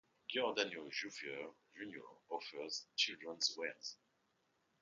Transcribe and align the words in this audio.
Giordano 0.27 0.89
Junior 0.89 2.01
offers 2.31 2.87
children's 2.97 3.53
wear. 3.55 3.75